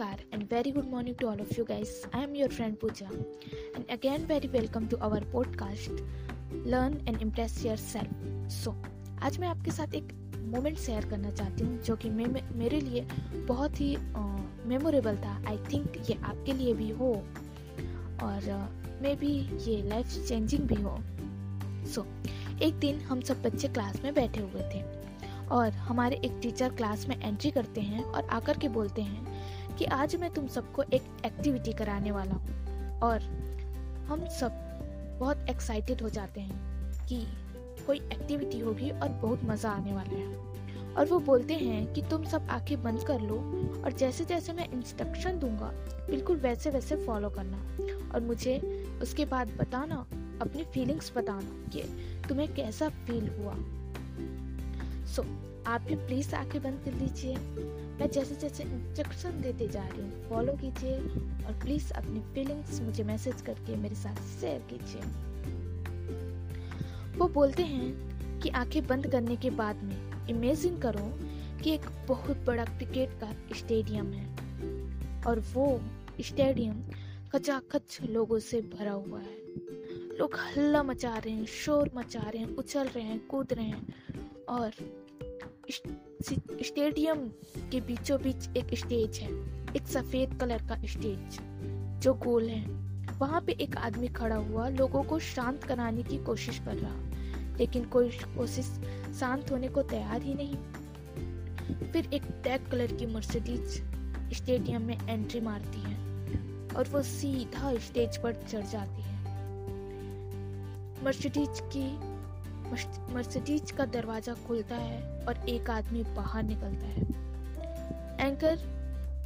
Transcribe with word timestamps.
नमस्कार 0.00 0.22
and 0.32 0.42
very 0.52 0.70
good 0.70 0.88
morning 0.90 1.16
to 1.16 1.26
all 1.26 1.40
of 1.40 1.58
you 1.58 1.64
guys 1.64 2.02
I 2.14 2.22
am 2.22 2.34
your 2.36 2.48
friend 2.48 2.76
Pooja 2.76 3.08
and 3.76 3.86
again 3.90 4.24
very 4.26 4.48
welcome 4.48 4.86
to 4.86 4.96
our 4.96 5.24
podcast 5.24 5.90
learn 6.66 6.96
and 7.08 7.22
impress 7.22 7.64
yourself 7.76 8.50
so 8.52 8.70
आज 9.22 9.38
मैं 9.38 9.48
आपके 9.48 9.70
साथ 9.70 9.94
एक 9.94 10.12
moment 10.38 10.78
share 10.78 11.08
करना 11.08 11.30
चाहती 11.30 11.64
हूँ 11.64 11.80
जो 11.82 11.96
कि 11.96 12.10
मेरे 12.10 12.80
लिए 12.80 13.06
बहुत 13.36 13.80
ही 13.80 13.96
मेमोरेबल 14.66 15.16
uh, 15.16 15.24
था. 15.24 15.44
आई 15.48 15.58
थिंक 15.72 15.96
ये 16.10 16.18
आपके 16.22 16.52
लिए 16.52 16.74
भी 16.74 16.90
हो 16.90 17.12
और 18.22 18.68
मे 19.02 19.14
uh, 19.14 19.20
भी 19.20 19.32
ये 19.70 19.82
लाइफ 19.82 20.06
चेंजिंग 20.28 20.62
भी 20.62 20.82
हो. 20.82 20.96
सो 21.86 22.00
so, 22.00 22.62
एक 22.62 22.74
दिन 22.74 23.00
हम 23.00 23.20
सब 23.20 23.42
बच्चे 23.42 23.68
क्लास 23.68 24.00
में 24.04 24.14
बैठे 24.14 24.40
हुए 24.40 24.70
थे 24.74 24.84
और 25.46 25.70
हमारे 25.70 26.16
एक 26.16 26.38
टीचर 26.42 26.68
क्लास 26.68 27.08
में 27.08 27.20
एंट्री 27.22 27.50
करते 27.50 27.80
हैं 27.80 28.02
और 28.02 28.28
आकर 28.28 28.58
के 28.58 28.68
बोलते 28.68 29.02
हैं 29.02 29.55
कि 29.78 29.84
आज 29.84 30.16
मैं 30.16 30.30
तुम 30.30 30.46
सबको 30.46 30.82
एक 30.82 31.02
एक्टिविटी 31.26 31.72
कराने 31.72 32.10
वाला 32.10 32.32
हूँ। 32.32 33.00
और 33.00 33.22
हम 34.08 34.26
सब 34.28 34.62
बहुत 35.20 35.46
एक्साइटेड 35.50 36.02
हो 36.02 36.08
जाते 36.08 36.40
हैं 36.40 36.86
कि 37.06 37.26
कोई 37.86 37.96
एक्टिविटी 37.96 38.58
होगी 38.58 38.90
और 38.90 39.08
बहुत 39.08 39.44
मज़ा 39.44 39.70
आने 39.70 39.92
वाला 39.92 40.16
है। 40.16 40.46
और 40.94 41.06
वो 41.06 41.18
बोलते 41.18 41.54
हैं 41.54 41.92
कि 41.92 42.02
तुम 42.02 42.24
सब 42.24 42.46
आँखें 42.50 42.82
बंद 42.82 43.02
कर 43.04 43.20
लो 43.20 43.36
और 43.84 43.92
जैसे 43.92 44.24
जैसे 44.24 44.52
मैं 44.52 44.68
इंस्ट्रक्शन 44.70 45.38
दूँगा, 45.38 45.72
बिल्कुल 46.10 46.36
वैसे 46.36 46.70
वैसे 46.70 46.96
फॉलो 46.96 47.30
करना। 47.30 47.56
और 48.14 48.20
मुझे 48.20 48.58
उसके 49.02 49.24
बाद 49.24 49.48
बताना, 49.48 50.06
अपनी 50.42 50.64
फीलिंग्स 50.64 51.12
बताना 51.16 51.70
कि 51.72 51.82
तुम्हें 52.28 52.54
कैसा 52.54 52.88
फील 52.88 53.28
हुआ। 53.28 53.54
सो 55.16 55.22
आप 55.66 55.80
भी 55.80 55.94
प्लीज़ 55.96 56.34
आँखें 56.34 56.62
बंद 56.62 56.80
कर 56.84 56.92
लीजिए। 56.92 57.36
मैं 57.98 58.08
जैसे 58.10 58.34
जैसे 58.34 58.64
इंस्ट्रक्शन 58.64 59.40
देते 59.42 59.68
जा 59.68 59.82
रही 59.82 60.00
हूँ 60.00 60.28
फॉलो 60.28 60.52
कीजिए 60.52 60.96
और 61.46 61.52
प्लीज़ 61.52 61.92
अपनी 61.92 62.20
फीलिंग्स 62.34 62.80
मुझे 62.80 63.04
मैसेज 63.04 63.40
करके 63.42 63.76
मेरे 63.76 63.94
साथ 63.94 64.16
शेयर 64.40 64.60
कीजिए। 64.72 65.00
वो 67.18 67.28
बोलते 67.28 67.62
हैं 67.62 68.40
कि 68.40 68.48
आँखें 68.48 68.86
बंद 68.86 69.06
करने 69.06 69.36
के 69.36 69.50
बाद 69.50 69.82
में 69.82 70.26
इमेजिन 70.28 70.78
करो 70.78 71.06
कि 71.62 71.74
एक 71.74 71.86
बहुत 72.08 72.44
बड़ा 72.46 72.64
क्रिकेट 72.64 73.10
का 73.20 73.32
स्टेडियम 73.56 74.12
है 74.12 74.26
और 75.26 75.40
वो 75.54 75.80
स्टेडियम 76.20 76.82
खचाखच 77.32 77.98
लोगों 78.10 78.38
से 78.38 78.60
भरा 78.60 78.92
हुआ 78.92 79.20
है। 79.20 79.34
लोग 80.18 80.34
हल्ला 80.34 80.82
मचा 80.82 81.16
रहे 81.16 81.34
हैं, 81.34 81.46
शोर 81.46 81.90
मचा 81.94 82.20
रहे 82.20 82.42
हैं, 82.42 82.56
उछल 82.56 82.86
रहे 82.86 83.04
हैं, 83.04 83.26
कूद 83.26 83.52
रहे 83.52 83.66
हैं 83.66 83.86
और 84.48 84.70
स्टेडियम 85.70 87.28
के 87.70 87.80
बीचों 87.80 88.20
बीच 88.22 88.56
एक 88.56 88.74
स्टेज 88.74 89.18
है। 89.18 89.30
एक 89.76 89.86
सफ़ेद 89.86 90.38
कलर 90.40 90.62
का 90.68 90.76
स्टेज 90.86 91.38
जो 92.02 92.14
गोल 92.14 92.48
है। 92.48 92.64
वहाँ 93.18 93.40
पे 93.40 93.52
एक 93.52 93.76
आदमी 93.76 94.08
खड़ा 94.08 94.36
हुआ 94.36 94.68
लोगों 94.68 95.02
को 95.02 95.18
शांत 95.18 95.64
कराने 95.64 96.02
की 96.02 96.18
कोशिश 96.18 96.58
कर 96.58 96.76
रहा, 96.76 97.56
लेकिन 97.58 97.84
कोई 97.84 98.08
कोशिश 98.36 98.66
शांत 99.20 99.50
होने 99.50 99.68
को 99.68 99.82
तैयार 99.82 100.22
ही 100.22 100.34
नहीं। 100.34 100.56
फिर 101.92 102.08
एक 102.14 102.22
ब्लैक 102.22 102.68
कलर 102.68 102.92
की 102.92 103.06
मर्सिडीज 103.06 103.82
स्टेडियम 104.32 104.82
में 104.82 105.08
एंट्री 105.08 105.40
मारती 105.40 105.80
है 105.80 105.96
और 106.76 106.88
वो 106.88 107.02
सीधा 107.02 107.74
स्टेज 107.78 108.16
पर 108.16 108.32
चढ़ 108.32 108.66
जाती 108.66 109.02
है। 109.02 109.14
मर्सिडीज 111.04 111.60
की 111.76 112.15
मर्सिडीज 113.14 113.70
का 113.70 113.84
दरवाज़ा 113.84 114.34
खुलता 114.46 114.76
है 114.76 115.26
और 115.26 115.48
एक 115.48 115.70
आदमी 115.70 116.02
बाहर 116.02 116.42
निकलता 116.42 116.86
है। 116.86 118.28
एंकर 118.28 118.58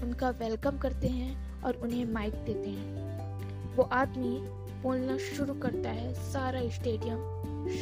उनका 0.03 0.31
वेलकम 0.31 0.79
करते 0.79 1.09
हैं 1.09 1.63
और 1.63 1.77
उन्हें 1.77 2.05
माइक 2.05 2.35
देते 2.35 2.71
हैं। 2.71 3.77
वो 3.77 3.83
आदमी 3.83 4.39
बोलना 4.83 5.17
शुरू 5.19 5.55
करता 5.55 5.91
है, 5.91 6.13
सारा 6.33 6.69
स्टेडियम 6.69 7.19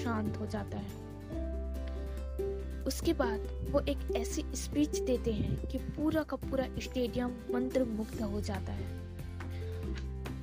शांत 0.04 0.36
हो 0.36 0.46
जाता 0.46 0.78
है। 0.78 1.06
उसके 2.84 3.12
बाद 3.12 3.40
वो 3.70 3.80
एक 3.80 3.98
ऐसी 4.16 4.44
स्पीच 4.54 4.98
देते 4.98 5.32
हैं 5.32 5.66
कि 5.66 5.78
पूरा 5.78 6.22
का 6.22 6.36
पूरा 6.36 6.66
स्टेडियम 6.78 7.30
मंत्र 7.50 7.84
मुग्ध 7.84 8.22
हो 8.22 8.40
जाता 8.40 8.72
है। 8.72 8.86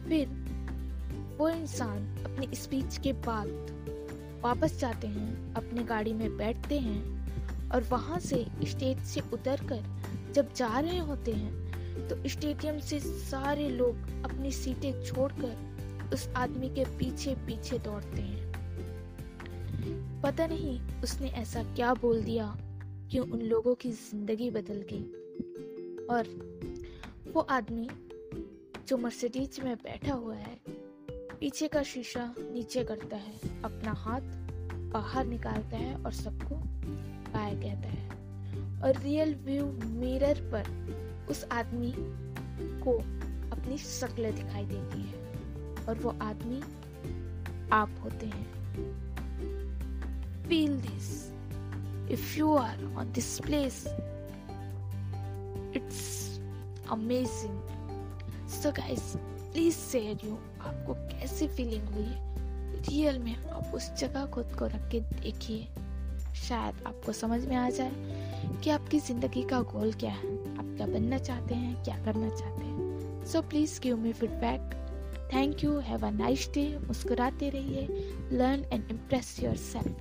फिर 0.09 0.27
वो 1.37 1.49
इंसान 1.49 2.17
अपनी 2.25 2.55
स्पीच 2.55 2.97
के 2.97 3.13
बाद 3.13 3.47
वापस 4.45 4.77
जाते 4.79 5.07
हैं, 5.07 5.53
अपने 5.53 5.83
गाड़ी 5.83 6.13
में 6.13 6.37
बैठते 6.37 6.79
हैं 6.79 7.69
और 7.71 7.83
वहाँ 7.83 8.19
से 8.19 8.45
स्टेज 8.65 8.99
से 8.99 9.21
उतर 9.33 9.61
कर 9.63 9.83
जब 10.33 10.53
जा 10.53 10.79
रहे 10.79 10.99
होते 10.99 11.31
हैं 11.31 12.07
तो 12.07 12.29
स्टेडियम 12.29 12.79
से 12.79 12.99
सारे 12.99 13.69
लोग 13.69 13.95
अपनी 14.25 14.51
सीटें 14.51 15.03
छोड़कर 15.05 16.11
उस 16.13 16.27
आदमी 16.27 16.69
के 16.69 16.85
पीछे 16.85 17.35
पीछे 17.35 17.79
दौड़ते 17.79 18.21
हैं। 18.21 18.51
पता 20.21 20.47
नहीं 20.47 20.79
उसने 21.03 21.27
ऐसा 21.27 21.63
क्या 21.63 21.93
बोल 21.93 22.21
दिया 22.21 22.55
कि 23.11 23.19
उन 23.19 23.41
लोगों 23.41 23.75
की 23.75 23.91
ज़िंदगी 23.91 24.49
बदल 24.49 24.85
गई 24.91 25.03
और 26.05 26.23
वो 27.33 27.41
आदमी 27.41 27.89
जो 28.87 28.97
मर्सिडीज 28.97 29.59
में 29.63 29.75
बैठा 29.75 30.13
हुआ 30.13 30.35
है 30.35 30.64
पीछे 31.39 31.67
का 31.67 31.83
शीशा 31.83 32.33
नीचे 32.39 32.83
करता 32.83 33.15
है, 33.15 33.61
अपना 33.63 33.91
हाथ 33.91 34.21
बाहर 34.93 35.25
निकालता 35.25 35.77
है 35.77 35.95
और 36.03 36.11
सबको 36.11 36.55
बाय 37.31 37.55
कहता 37.55 37.89
है। 37.89 38.09
और 38.81 39.01
रियल 39.01 39.35
व्यू 39.35 39.65
मिरर 39.85 40.41
पर 40.53 41.27
उस 41.29 41.45
आदमी 41.51 41.93
को 42.83 42.97
अपनी 43.51 43.77
शक्ल 43.77 44.31
दिखाई 44.31 44.65
देती 44.65 45.01
है 45.01 45.85
और 45.85 45.99
वो 45.99 46.15
आदमी 46.21 46.61
आप 47.71 47.95
होते 48.03 48.25
हैं। 48.25 48.45
Feel 50.49 50.77
this 50.81 51.31
if 52.11 52.37
you 52.37 52.55
are 52.55 52.83
on 52.95 53.11
this 53.11 53.39
place 53.39 53.83
it's 55.75 56.39
amazing 56.89 58.49
so 58.49 58.71
guys 58.71 59.15
please 59.55 59.75
share 59.75 60.17
you 60.25 60.33
आपको 60.61 60.93
कैसी 60.93 61.47
फीलिंग 61.47 61.87
हुई? 61.87 62.03
है 62.03 62.81
रियल 62.89 63.19
में 63.19 63.35
आप 63.45 63.71
उस 63.75 63.93
जगह 63.93 64.25
खुद 64.25 64.45
को 64.59 64.65
रख 64.65 64.89
के 64.91 64.99
देखिए। 64.99 65.67
शायद 66.35 66.83
आपको 66.87 67.11
समझ 67.11 67.45
में 67.45 67.55
आ 67.55 67.69
जाए 67.69 67.91
कि 68.63 68.69
आपकी 68.69 68.99
ज़िंदगी 68.99 69.43
का 69.43 69.61
गोल 69.61 69.93
क्या 69.93 70.11
है। 70.11 70.57
आप 70.57 70.73
क्या 70.77 70.87
बनना 70.87 71.17
चाहते 71.17 71.55
हैं, 71.55 71.83
क्या 71.83 71.97
करना 72.05 72.29
चाहते 72.29 72.65
हैं। 72.65 73.25
So 73.25 73.41
please 73.41 73.81
give 73.81 73.97
me 73.97 74.13
feedback 74.13 74.75
thank 75.33 75.63
you 75.63 75.79
have 75.79 76.07
a 76.07 76.09
nice 76.09 76.49
day 76.53 76.79
मुस्कुराते 76.87 77.49
रहिए. 77.49 77.87
Learn 78.31 78.65
and 78.73 78.91
impress 78.91 79.43
yourself 79.55 79.95